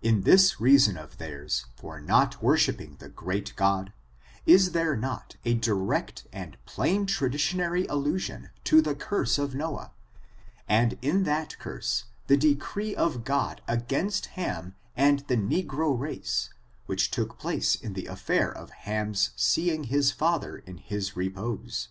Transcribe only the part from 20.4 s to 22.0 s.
in his repose.